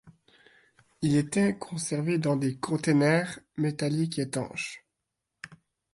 [1.03, 4.83] Il était conservé dans des conteneurs métalliques étanches.